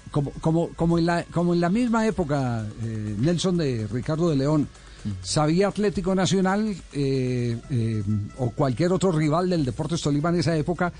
como, 0.09 0.31
como, 0.39 0.69
como 0.69 0.97
en 0.97 1.05
la 1.05 1.25
como 1.25 1.53
en 1.53 1.59
la 1.59 1.69
misma 1.69 2.07
época 2.07 2.65
eh, 2.81 3.15
Nelson 3.19 3.57
de 3.57 3.87
Ricardo 3.91 4.29
de 4.29 4.37
León 4.37 4.69
sabía 5.21 5.67
Atlético 5.67 6.13
Nacional 6.15 6.75
eh, 6.93 7.57
eh, 7.69 8.03
o 8.37 8.51
cualquier 8.51 8.91
otro 8.93 9.11
rival 9.11 9.49
del 9.49 9.65
Deportes 9.65 10.01
Tolima 10.01 10.29
en 10.29 10.35
esa 10.39 10.55
época 10.55 10.91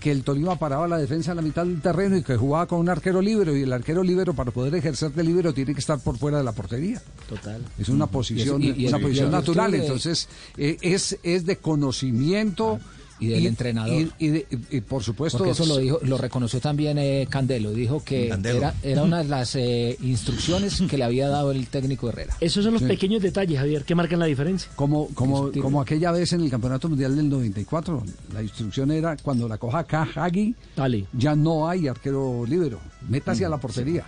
que 0.00 0.10
el 0.10 0.24
Tolima 0.24 0.58
paraba 0.58 0.88
la 0.88 0.98
defensa 0.98 1.30
en 1.30 1.36
la 1.36 1.42
mitad 1.42 1.64
del 1.64 1.80
terreno 1.80 2.16
y 2.16 2.24
que 2.24 2.36
jugaba 2.36 2.66
con 2.66 2.80
un 2.80 2.88
arquero 2.88 3.20
libre 3.22 3.56
y 3.56 3.62
el 3.62 3.72
arquero 3.72 4.02
libre 4.02 4.32
para 4.32 4.50
poder 4.50 4.74
ejercer 4.74 5.12
de 5.12 5.22
libero 5.22 5.54
tiene 5.54 5.74
que 5.74 5.80
estar 5.80 6.00
por 6.00 6.18
fuera 6.18 6.38
de 6.38 6.44
la 6.44 6.50
portería. 6.52 7.00
Total. 7.28 7.62
Es 7.78 7.88
una 7.88 8.08
posición, 8.08 8.60
Y 8.60 8.70
es- 8.70 8.76
y- 8.78 8.82
y 8.84 8.88
una 8.88 8.98
posición 8.98 9.30
natural, 9.30 9.70
de- 9.70 9.78
entonces 9.78 10.28
eh, 10.56 10.76
es, 10.82 11.18
es 11.22 11.46
de 11.46 11.56
conocimiento 11.58 12.80
y 13.24 13.28
del 13.28 13.46
entrenador. 13.46 13.92
Y, 13.94 14.10
y 14.18 14.28
de- 14.28 14.46
y 14.70 14.80
por 14.80 15.02
supuesto 15.02 15.38
Porque 15.38 15.52
eso 15.52 15.66
lo 15.66 15.78
dijo, 15.78 15.98
lo 16.02 16.18
reconoció 16.18 16.60
también 16.60 16.98
eh, 16.98 17.26
Candelo. 17.30 17.72
Dijo 17.72 18.02
que 18.04 18.28
Candelo. 18.28 18.58
era, 18.58 18.74
era 18.82 19.02
una 19.02 19.18
de 19.22 19.28
las 19.28 19.54
eh, 19.56 19.96
instrucciones 20.02 20.82
que 20.88 20.96
le 20.98 21.04
había 21.04 21.28
dado 21.28 21.52
el 21.52 21.66
técnico 21.68 22.08
Herrera. 22.08 22.36
Esos 22.40 22.64
son 22.64 22.72
los 22.74 22.82
Sí. 22.82 22.88
pequeños 22.88 23.22
detalles, 23.22 23.58
Javier, 23.58 23.84
que 23.84 23.94
marcan 23.94 24.18
la 24.18 24.26
diferencia. 24.26 24.70
Como, 24.76 25.08
como, 25.14 25.50
como 25.52 25.80
aquella 25.80 26.10
vez 26.12 26.32
en 26.32 26.40
el 26.42 26.50
Campeonato 26.50 26.88
Mundial 26.88 27.14
del 27.16 27.28
94, 27.28 28.02
la 28.34 28.42
instrucción 28.42 28.90
era 28.90 29.16
cuando 29.16 29.46
la 29.48 29.58
coja 29.58 29.80
acá 29.80 30.08
Hagi, 30.14 30.54
Dale. 30.76 31.06
ya 31.12 31.34
no 31.36 31.68
hay 31.68 31.88
arquero 31.88 32.44
libero, 32.46 32.80
métase 33.08 33.44
a 33.44 33.48
la 33.48 33.58
portería. 33.58 34.04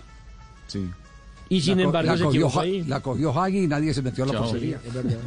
Sí. 0.66 0.84
Y 1.50 1.60
sin 1.60 1.76
La 1.76 1.82
co- 1.84 1.88
embargo 1.90 2.10
la 2.12 2.16
se 2.16 2.24
cogió, 2.24 2.60
ahí. 2.60 2.82
la 2.84 3.00
cogió 3.00 3.38
Hagi 3.38 3.58
y 3.64 3.66
nadie 3.66 3.92
se 3.92 4.00
metió 4.02 4.24
a 4.24 4.26
la 4.28 4.32
Chao. 4.32 4.42
portería. 4.44 4.80
Es 4.86 4.94
verdad. 4.94 5.18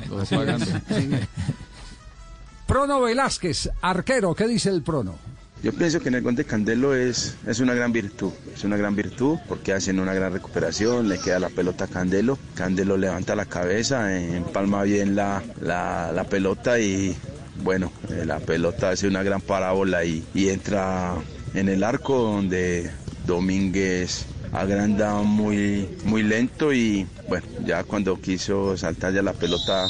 Prono 2.67 3.01
Velázquez, 3.01 3.69
arquero, 3.81 4.35
¿qué 4.35 4.47
dice 4.47 4.69
el 4.69 4.81
Prono? 4.81 5.15
Yo 5.63 5.73
pienso 5.73 5.99
que 5.99 6.09
en 6.09 6.15
el 6.15 6.21
gol 6.21 6.35
de 6.35 6.45
Candelo 6.45 6.93
es, 6.93 7.35
es 7.47 7.59
una 7.61 7.73
gran 7.73 7.91
virtud, 7.91 8.31
es 8.53 8.63
una 8.63 8.77
gran 8.77 8.95
virtud 8.95 9.39
porque 9.47 9.73
hacen 9.73 9.99
una 9.99 10.13
gran 10.13 10.33
recuperación, 10.33 11.09
le 11.09 11.17
queda 11.17 11.39
la 11.39 11.49
pelota 11.49 11.85
a 11.85 11.87
Candelo, 11.87 12.37
Candelo 12.53 12.97
levanta 12.97 13.35
la 13.35 13.45
cabeza, 13.45 14.15
empalma 14.15 14.83
bien 14.83 15.15
la, 15.15 15.41
la, 15.61 16.11
la 16.11 16.25
pelota 16.25 16.77
y 16.79 17.15
bueno, 17.63 17.91
eh, 18.09 18.23
la 18.25 18.39
pelota 18.39 18.89
hace 18.91 19.07
una 19.07 19.23
gran 19.23 19.41
parábola 19.41 20.03
y, 20.05 20.23
y 20.35 20.49
entra 20.49 21.15
en 21.55 21.69
el 21.69 21.83
arco 21.83 22.21
donde 22.21 22.91
Domínguez 23.25 24.25
agranda 24.51 25.21
muy, 25.23 25.89
muy 26.03 26.21
lento 26.21 26.71
y 26.71 27.07
bueno, 27.27 27.47
ya 27.65 27.83
cuando 27.83 28.21
quiso 28.21 28.77
saltar 28.77 29.13
ya 29.13 29.23
la 29.23 29.33
pelota 29.33 29.87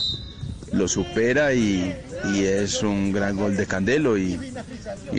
lo 0.71 0.87
supera 0.87 1.53
y, 1.53 1.93
y 2.25 2.43
es 2.43 2.83
un 2.83 3.11
gran 3.11 3.35
gol 3.35 3.55
de 3.55 3.65
Candelo 3.65 4.17
y, 4.17 4.39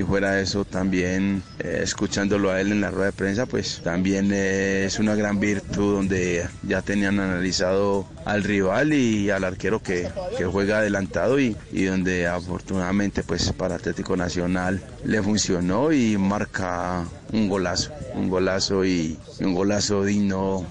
fuera 0.07 0.33
de 0.33 0.43
eso 0.43 0.65
también 0.65 1.43
eh, 1.59 1.81
escuchándolo 1.83 2.51
a 2.51 2.61
él 2.61 2.73
en 2.73 2.81
la 2.81 2.91
rueda 2.91 3.07
de 3.07 3.13
prensa 3.13 3.47
pues 3.47 3.83
también 3.85 4.31
eh, 4.33 4.87
es 4.87 4.99
una 4.99 5.15
gran 5.15 5.39
virtud 5.39 5.97
donde 5.97 6.49
ya 6.63 6.81
tenían 6.81 7.21
analizado 7.21 8.07
al 8.25 8.43
rival 8.43 8.95
y 8.95 9.31
al 9.31 9.45
arquero 9.45 9.83
que, 9.83 10.11
juega 10.51 10.79
adelantado 10.79 11.39
y, 11.39 11.57
donde 11.73 12.27
afortunadamente 12.27 13.23
pues 13.23 13.53
para 13.53 13.75
Atlético 13.75 14.17
Nacional 14.17 14.83
le 15.05 15.23
funcionó 15.23 15.93
y 15.93 16.17
marca 16.17 17.05
un 17.33 17.49
golazo, 17.49 17.93
un 18.15 18.29
golazo 18.29 18.85
y, 18.85 19.19
y 19.39 19.45
un 19.45 19.55
golazo 19.55 20.05
digno 20.05 20.65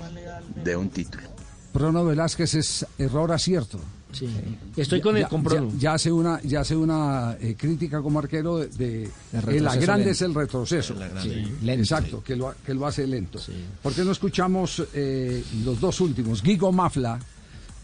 de 0.64 0.76
un 0.76 0.90
título. 0.90 1.28
Prono 1.74 2.06
Velázquez 2.06 2.56
es 2.56 2.86
error 2.98 3.32
acierto. 3.32 3.80
Sí. 4.12 4.28
Estoy 4.76 5.02
con 5.02 5.18
el 5.18 5.26
Prono. 5.28 5.70
ya- 5.74 5.78
ya 5.80 5.94
hace 5.94 6.12
una, 6.12 6.42
ya 6.42 6.62
hace 6.62 6.76
una 6.76 7.36
eh, 7.40 7.56
crítica 7.58 8.02
como 8.02 8.20
arquero 8.20 8.58
de, 8.60 8.68
de 8.70 9.04
El 9.04 9.12
el 9.34 9.42
retroceso 9.42 9.82
grande 9.82 10.06
lento. 10.06 10.12
es 10.12 10.22
el 10.22 10.34
retroceso. 10.34 10.96
Sí, 11.22 11.30
lento. 11.62 11.82
Exacto, 11.84 12.24
que 12.24 12.36
lo, 12.36 12.48
ha- 12.50 12.56
que 12.66 12.74
lo 12.74 12.88
hace 12.88 13.06
lento. 13.06 13.40
¿Por 13.84 13.94
qué 13.94 14.04
no 14.04 14.12
escuchamos 14.12 14.82
eh, 14.94 15.44
los 15.66 15.80
dos 15.82 16.00
últimos? 16.02 16.42
Guigo 16.42 16.72
Mafla, 16.72 17.20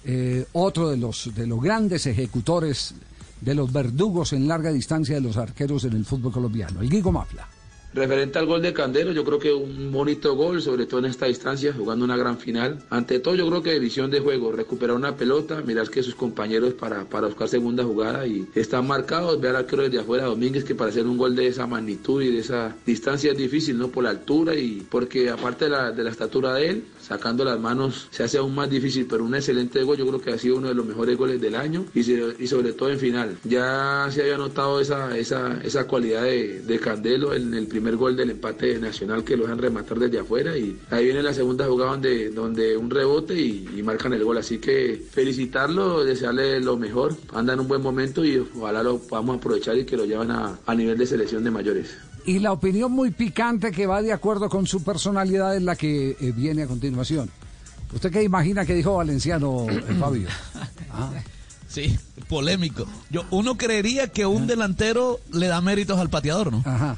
eh, 0.06 0.46
otro 0.54 0.90
de 0.90 0.98
los, 0.98 1.30
de 1.36 1.46
los 1.46 1.62
grandes 1.62 2.06
ejecutores 2.08 2.94
de 3.42 3.56
los 3.56 3.72
verdugos 3.74 4.32
en 4.34 4.48
larga 4.48 4.72
distancia 4.72 5.16
de 5.16 5.22
los 5.22 5.36
arqueros 5.38 5.84
en 5.84 5.94
el 5.94 6.06
fútbol 6.06 6.32
colombiano. 6.32 6.80
El 6.82 6.90
Guigo 6.90 7.12
Mafla. 7.12 7.46
Referente 7.94 8.40
al 8.40 8.48
gol 8.48 8.64
de 8.64 8.74
Candelo, 8.74 9.12
yo 9.12 9.24
creo 9.24 9.38
que 9.38 9.54
un 9.54 9.92
bonito 9.92 10.36
gol, 10.36 10.64
sobre 10.64 10.88
todo 10.88 11.02
en 11.02 11.06
esta 11.06 11.28
distancia, 11.28 11.74
jugando 11.78 12.04
una 12.04 12.18
gran 12.18 12.40
final. 12.40 12.80
Ante 12.90 13.20
todo, 13.20 13.36
yo 13.36 13.48
creo 13.48 13.62
que 13.62 13.78
visión 13.78 14.10
de 14.10 14.20
juego, 14.20 14.52
recuperar 14.52 14.96
una 14.96 15.16
pelota, 15.16 15.62
mirar 15.62 15.90
que 15.92 16.02
sus 16.02 16.16
compañeros 16.16 16.74
para, 16.74 17.06
para 17.06 17.28
buscar 17.28 17.48
segunda 17.48 17.84
jugada 17.84 18.26
y 18.26 18.48
están 18.56 18.88
marcados, 18.88 19.40
ver 19.40 19.52
al 19.52 19.58
arquero 19.58 19.84
desde 19.84 20.00
afuera, 20.00 20.26
Domínguez, 20.26 20.64
que 20.64 20.74
para 20.74 20.90
hacer 20.90 21.06
un 21.06 21.18
gol 21.18 21.36
de 21.36 21.46
esa 21.46 21.68
magnitud 21.68 22.24
y 22.24 22.32
de 22.32 22.40
esa 22.40 22.76
distancia 22.84 23.32
es 23.32 23.38
difícil, 23.38 23.78
¿no? 23.78 23.90
Por 23.90 24.06
la 24.06 24.10
altura 24.10 24.56
y 24.56 24.86
porque 24.90 25.30
aparte 25.30 25.66
de 25.66 25.72
la, 25.72 25.92
de 25.92 26.04
la 26.04 26.10
estatura 26.10 26.56
de 26.56 26.70
él, 26.70 26.84
sacando 27.04 27.44
las 27.46 27.60
manos 27.60 28.08
se 28.12 28.24
hace 28.24 28.38
aún 28.38 28.56
más 28.56 28.70
difícil, 28.70 29.06
pero 29.10 29.24
un 29.24 29.36
excelente 29.36 29.84
gol, 29.84 29.98
yo 29.98 30.08
creo 30.08 30.22
que 30.22 30.32
ha 30.32 30.38
sido 30.38 30.58
uno 30.58 30.70
de 30.70 30.74
los 30.76 30.86
mejores 30.86 31.18
goles 31.18 31.40
del 31.42 31.56
año 31.56 31.86
y, 31.94 32.04
se- 32.04 32.36
y 32.40 32.48
sobre 32.48 32.74
todo 32.74 32.90
en 32.90 33.00
final. 33.00 33.38
Ya 33.44 34.08
se 34.12 34.22
había 34.22 34.38
notado 34.38 34.80
esa, 34.80 35.18
esa, 35.18 35.60
esa 35.64 35.86
cualidad 35.88 36.24
de, 36.24 36.62
de 36.62 36.80
Candelo 36.80 37.34
en 37.34 37.54
el 37.54 37.68
primer 37.68 37.96
gol 37.98 38.16
del 38.16 38.32
empate 38.32 38.80
nacional 38.80 39.24
que 39.24 39.36
lo 39.38 39.44
dejan 39.44 39.60
rematar 39.60 40.00
desde 40.00 40.20
afuera 40.20 40.58
y 40.58 40.78
ahí 40.90 41.06
viene 41.06 41.22
la 41.22 41.34
segunda 41.34 41.66
jugada 41.68 41.92
donde, 41.92 42.30
donde 42.32 42.78
un 42.78 42.90
rebote 42.90 43.34
y, 43.40 43.82
marcan 43.84 44.14
el 44.14 44.24
gol. 44.24 44.38
Así 44.38 44.60
que 44.60 45.02
felicitarlo, 45.12 46.04
desearle 46.06 46.60
lo 46.62 46.78
mejor, 46.78 47.16
anda 47.34 47.54
en 47.54 47.60
un 47.60 47.68
buen 47.68 47.82
momento 47.82 48.24
y 48.24 48.38
ojalá 48.38 48.82
lo 48.84 48.98
podamos 49.00 49.38
aprovechar 49.38 49.78
y 49.78 49.84
que 49.86 49.98
lo 49.98 50.06
lleven 50.06 50.32
a, 50.32 50.58
a 50.66 50.76
nivel 50.76 50.98
de 50.98 51.06
selección 51.06 51.44
de 51.44 51.52
mayores. 51.52 51.98
Y 52.26 52.40
la 52.40 52.52
opinión 52.52 52.92
muy 52.92 53.12
picante 53.12 53.72
que 53.72 53.86
va 53.86 54.02
de 54.02 54.14
acuerdo 54.14 54.50
con 54.50 54.66
su 54.66 54.84
personalidad 54.84 55.56
es 55.56 55.62
la 55.62 55.76
que 55.76 56.12
eh, 56.12 56.32
viene 56.36 56.64
a 56.64 56.68
continuación. 56.68 57.30
¿Usted 57.94 58.12
qué 58.12 58.24
imagina 58.24 58.66
que 58.66 58.74
dijo 58.74 58.96
Valenciano, 58.96 59.68
eh, 59.70 59.96
Fabio? 60.00 60.28
Ah, 60.92 61.12
Sí, 61.74 61.98
polémico. 62.30 62.86
Yo, 63.10 63.24
uno 63.32 63.58
creería 63.58 64.08
que 64.10 64.28
un 64.28 64.46
delantero 64.46 65.20
le 65.32 65.48
da 65.48 65.60
méritos 65.60 65.98
al 66.00 66.08
pateador, 66.08 66.52
¿no? 66.52 66.62
Ajá. 66.66 66.98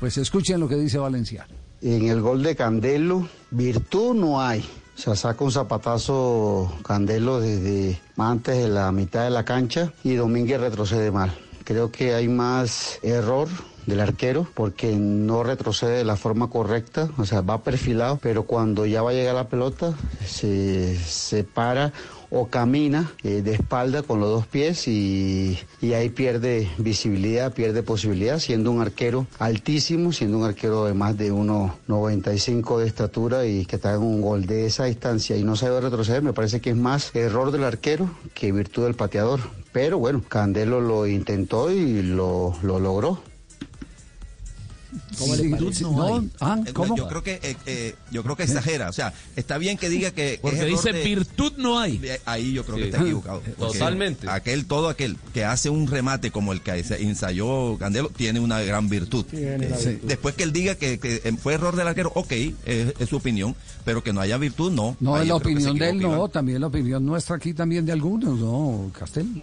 Pues 0.00 0.18
escuchen 0.18 0.58
lo 0.58 0.68
que 0.68 0.74
dice 0.74 0.98
Valenciano. 0.98 1.54
En 1.82 2.08
el 2.08 2.20
gol 2.20 2.42
de 2.42 2.56
Candelo, 2.56 3.28
virtud 3.52 4.16
no 4.16 4.40
hay. 4.40 4.68
O 4.96 5.00
sea, 5.00 5.14
saca 5.14 5.44
un 5.44 5.52
zapatazo 5.52 6.76
Candelo 6.84 7.38
desde 7.38 8.00
antes 8.16 8.56
de 8.56 8.68
la 8.68 8.90
mitad 8.90 9.22
de 9.22 9.30
la 9.30 9.44
cancha 9.44 9.92
y 10.02 10.14
Domínguez 10.14 10.60
retrocede 10.60 11.12
mal. 11.12 11.32
Creo 11.68 11.92
que 11.92 12.14
hay 12.14 12.28
más 12.28 12.98
error 13.02 13.46
del 13.84 14.00
arquero 14.00 14.46
porque 14.54 14.96
no 14.96 15.42
retrocede 15.42 15.98
de 15.98 16.04
la 16.04 16.16
forma 16.16 16.48
correcta, 16.48 17.10
o 17.18 17.26
sea, 17.26 17.42
va 17.42 17.62
perfilado, 17.62 18.18
pero 18.22 18.44
cuando 18.44 18.86
ya 18.86 19.02
va 19.02 19.10
a 19.10 19.12
llegar 19.12 19.34
la 19.34 19.50
pelota 19.50 19.92
se, 20.24 20.96
se 20.96 21.44
para 21.44 21.92
o 22.30 22.48
camina 22.48 23.12
eh, 23.22 23.42
de 23.42 23.54
espalda 23.54 24.02
con 24.02 24.20
los 24.20 24.30
dos 24.30 24.46
pies 24.46 24.88
y, 24.88 25.58
y 25.80 25.92
ahí 25.92 26.08
pierde 26.10 26.68
visibilidad, 26.78 27.52
pierde 27.52 27.82
posibilidad, 27.82 28.38
siendo 28.38 28.70
un 28.70 28.80
arquero 28.80 29.26
altísimo, 29.38 30.12
siendo 30.12 30.38
un 30.38 30.44
arquero 30.44 30.84
de 30.84 30.94
más 30.94 31.16
de 31.16 31.32
1,95 31.32 32.78
de 32.78 32.86
estatura 32.86 33.46
y 33.46 33.64
que 33.66 33.78
te 33.78 33.88
haga 33.88 33.98
un 33.98 34.20
gol 34.20 34.46
de 34.46 34.66
esa 34.66 34.84
distancia 34.84 35.36
y 35.36 35.44
no 35.44 35.56
sabe 35.56 35.80
retroceder, 35.80 36.22
me 36.22 36.32
parece 36.32 36.60
que 36.60 36.70
es 36.70 36.76
más 36.76 37.14
error 37.14 37.50
del 37.50 37.64
arquero 37.64 38.10
que 38.34 38.52
virtud 38.52 38.84
del 38.84 38.94
pateador. 38.94 39.40
Pero 39.72 39.98
bueno, 39.98 40.22
Candelo 40.28 40.80
lo 40.80 41.06
intentó 41.06 41.70
y 41.70 42.02
lo, 42.02 42.54
lo 42.62 42.80
logró. 42.80 43.20
¿Cómo 45.18 45.34
le 45.36 45.42
Sí, 45.42 45.48
parece? 45.48 45.72
sí, 45.74 45.84
No 45.84 45.92
no, 45.92 46.16
hay. 46.16 46.30
ah, 46.40 46.58
¿cómo? 46.74 46.96
Yo 46.96 47.08
creo 47.08 47.22
que 47.22 47.40
eh, 47.42 47.56
eh, 47.66 47.94
yo 48.10 48.22
creo 48.22 48.36
que 48.36 48.42
exagera, 48.44 48.88
o 48.88 48.92
sea, 48.92 49.12
está 49.36 49.58
bien 49.58 49.76
que 49.78 49.88
diga 49.88 50.10
que 50.10 50.38
Porque 50.42 50.60
es 50.60 50.66
dice 50.66 50.92
de- 50.92 51.02
virtud 51.02 51.52
no 51.58 51.78
hay. 51.78 52.00
Ahí 52.24 52.52
yo 52.52 52.64
creo 52.64 52.76
que 52.76 52.82
Sí. 52.84 52.88
está 52.90 53.02
equivocado. 53.02 53.40
Totalmente. 53.58 54.28
Aquel, 54.28 54.66
todo 54.66 54.88
aquel 54.88 55.16
que 55.34 55.44
hace 55.44 55.70
un 55.70 55.86
remate 55.86 56.30
como 56.30 56.52
el 56.52 56.60
que 56.60 56.82
se- 56.84 57.02
ensayó 57.02 57.76
Candelo, 57.78 58.08
tiene 58.10 58.40
una 58.40 58.60
gran 58.60 58.88
virtud. 58.88 59.24
Eh, 59.32 59.56
virtud. 59.58 60.06
Después 60.08 60.34
que 60.34 60.42
él 60.44 60.52
diga 60.52 60.74
que, 60.74 60.98
que, 60.98 61.20
eh, 61.24 61.32
fue 61.40 61.54
error 61.54 61.76
del 61.76 61.88
arquero, 61.88 62.12
ok, 62.14 62.32
es, 62.32 62.54
es 62.98 63.08
su 63.08 63.16
opinión, 63.16 63.54
pero 63.84 64.02
que 64.02 64.12
no 64.12 64.20
haya 64.20 64.36
virtud, 64.38 64.72
no. 64.72 64.96
No, 65.00 65.14
Ahí 65.16 65.26
la 65.28 65.34
que 65.34 65.48
opinión 65.48 65.78
de 65.78 65.90
él, 65.90 66.00
no, 66.00 66.28
también 66.28 66.60
la 66.60 66.66
opinión 66.68 67.04
nuestra 67.04 67.36
aquí 67.36 67.54
también 67.54 67.84
de 67.86 67.92
algunos, 67.92 68.38
no, 68.38 68.90
Castel. 68.98 69.42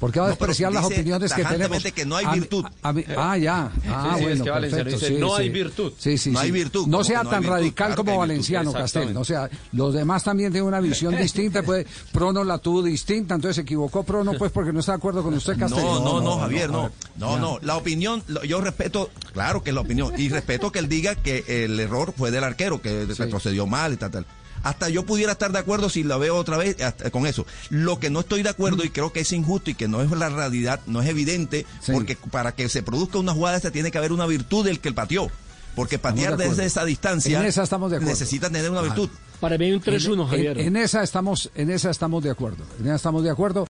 ¿Por 0.00 0.12
qué 0.12 0.20
va 0.20 0.26
a 0.26 0.28
No, 0.28 0.36
despreciar 0.36 0.72
las 0.72 0.82
dice 0.88 0.94
opiniones 0.94 1.32
que 1.32 1.44
tenemos? 1.44 1.82
que 1.82 2.04
no 2.06 2.16
hay 2.16 2.24
A 2.24 2.30
mí- 2.32 2.38
virtud. 2.40 2.64
a 2.82 2.92
mí- 2.92 3.04
ah, 3.16 3.36
ya. 3.36 3.70
Ah, 3.88 4.14
sí, 4.16 4.20
es 4.20 4.22
bueno, 4.28 4.44
que 4.44 4.50
Valenciano 4.50 4.84
perfecto, 4.84 5.06
dice, 5.06 5.14
sí, 5.14 5.20
no 5.20 5.34
hay 5.36 5.48
virtud. 5.48 5.92
Sí, 5.98 6.18
sí, 6.18 6.30
No 6.30 6.38
hay 6.40 6.50
virtud, 6.50 6.86
No 6.86 6.92
¿cómo 6.98 7.04
sea 7.04 7.22
no 7.22 7.30
tan 7.30 7.40
virtud? 7.40 7.54
radical 7.56 7.86
Claro 7.88 8.04
como 8.04 8.18
Valenciano, 8.18 8.72
Castel. 8.72 9.16
O 9.16 9.24
sea, 9.24 9.48
los 9.72 9.94
demás 9.94 10.22
también 10.24 10.52
tienen 10.52 10.66
una 10.68 10.80
visión 10.80 11.16
distinta, 11.16 11.62
pues 11.62 11.86
Prono 12.12 12.44
la 12.44 12.58
tuvo 12.58 12.82
distinta, 12.82 13.34
entonces 13.34 13.56
se 13.56 13.62
equivocó 13.62 14.02
Prono, 14.04 14.34
pues 14.34 14.52
porque 14.52 14.72
no 14.72 14.80
está 14.80 14.92
de 14.92 14.96
acuerdo 14.98 15.22
con 15.22 15.34
usted, 15.34 15.58
Castel. 15.58 15.82
No, 15.84 16.00
no, 16.00 16.20
no, 16.20 16.38
Javier, 16.38 16.70
no. 16.70 16.82
ver, 16.82 16.92
No, 17.16 17.34
ya. 17.34 17.40
no. 17.40 17.58
La 17.62 17.76
opinión, 17.76 18.22
yo 18.46 18.60
respeto, 18.60 19.10
claro 19.32 19.62
que 19.62 19.70
es 19.70 19.74
la 19.74 19.80
opinión, 19.82 20.12
y 20.18 20.28
respeto 20.28 20.70
que 20.72 20.78
él 20.78 20.88
diga 20.88 21.14
que 21.14 21.44
el 21.64 21.78
error 21.80 22.12
fue 22.16 22.30
del 22.30 22.44
arquero, 22.44 22.80
que 22.82 23.06
retrocedió 23.06 23.66
mal 23.66 23.92
y 23.92 23.96
tal, 23.96 24.10
tal. 24.10 24.26
Hasta 24.68 24.88
yo 24.88 25.04
pudiera 25.06 25.32
estar 25.32 25.52
de 25.52 25.58
acuerdo 25.58 25.88
si 25.88 26.02
la 26.02 26.16
veo 26.16 26.34
otra 26.36 26.56
vez 26.56 26.80
hasta 26.82 27.10
con 27.10 27.26
eso. 27.26 27.46
Lo 27.70 27.98
que 28.00 28.10
no 28.10 28.20
estoy 28.20 28.42
de 28.42 28.48
acuerdo 28.50 28.84
y 28.84 28.90
creo 28.90 29.12
que 29.12 29.20
es 29.20 29.32
injusto 29.32 29.70
y 29.70 29.74
que 29.74 29.86
no 29.88 30.02
es 30.02 30.10
la 30.10 30.28
realidad, 30.28 30.80
no 30.86 31.00
es 31.02 31.08
evidente, 31.08 31.66
porque 31.92 32.16
para 32.30 32.52
que 32.54 32.68
se 32.68 32.82
produzca 32.82 33.18
una 33.18 33.32
jugada 33.32 33.56
esta 33.56 33.70
tiene 33.70 33.90
que 33.90 33.98
haber 33.98 34.12
una 34.12 34.26
virtud 34.26 34.64
del 34.64 34.80
que 34.80 34.88
el 34.88 34.94
pateó. 34.94 35.30
Porque 35.76 35.98
patear 35.98 36.38
de 36.38 36.48
desde 36.48 36.64
esa 36.64 36.86
distancia 36.86 37.38
En 37.38 37.44
esa 37.44 37.62
estamos 37.62 37.90
de 37.90 38.00
necesita 38.00 38.48
tener 38.48 38.70
una 38.70 38.80
virtud. 38.80 39.10
Para 39.40 39.58
mí 39.58 39.66
hay 39.66 39.72
un 39.72 39.82
3-1, 39.82 40.22
En- 40.22 40.26
Javier. 40.28 40.58
En, 40.58 40.68
en 40.68 40.76
esa 40.78 41.02
estamos, 41.02 41.50
en 41.54 41.70
esa 41.70 41.90
estamos 41.90 42.24
de 42.24 42.30
acuerdo. 42.30 42.64
En 42.80 42.86
esa 42.86 42.94
estamos 42.96 43.22
de 43.22 43.30
acuerdo. 43.30 43.64